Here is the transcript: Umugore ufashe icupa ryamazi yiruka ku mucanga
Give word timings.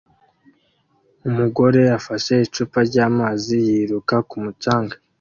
Umugore 1.27 1.81
ufashe 1.99 2.33
icupa 2.45 2.79
ryamazi 2.89 3.55
yiruka 3.67 4.15
ku 4.29 4.35
mucanga 4.43 4.95